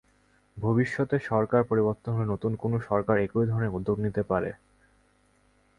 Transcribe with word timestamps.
ভবিষ্যতে 0.57 1.15
সরকার 1.21 1.61
পরিবর্তন 1.63 2.11
হলে 2.13 2.27
নতুন 2.29 2.51
কোনো 2.55 2.77
সরকার 2.89 3.15
একই 3.17 3.45
ধরনের 3.45 3.73
উদ্যোগ 3.73 3.97
নিতে 3.99 4.21
পারে। 4.23 4.51